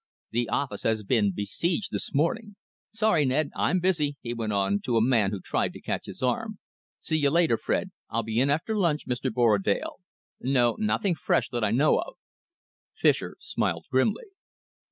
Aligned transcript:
The 0.31 0.49
office 0.49 0.81
has 0.81 1.03
been 1.03 1.31
besieged 1.31 1.91
this 1.91 2.11
morning. 2.11 2.55
Sorry, 2.91 3.23
Ned, 3.23 3.51
I'm 3.55 3.79
busy," 3.79 4.17
he 4.21 4.33
went 4.33 4.51
on, 4.51 4.79
to 4.79 4.97
a 4.97 4.99
man 4.99 5.29
who 5.29 5.39
tried 5.39 5.73
to 5.73 5.79
catch 5.79 6.07
his 6.07 6.23
arm. 6.23 6.57
"See 6.97 7.17
you 7.17 7.29
later, 7.29 7.55
Fred. 7.55 7.91
I'll 8.09 8.23
be 8.23 8.39
in 8.39 8.49
after 8.49 8.75
lunch, 8.75 9.05
Mr. 9.05 9.31
Borrodaile. 9.31 9.97
No, 10.39 10.75
nothing 10.79 11.13
fresh 11.13 11.49
that 11.49 11.63
I 11.63 11.69
know 11.69 11.99
of." 11.99 12.15
Fischer 12.95 13.37
smiled 13.39 13.85
grimly. 13.91 14.25